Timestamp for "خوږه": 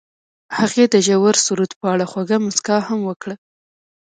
2.11-2.37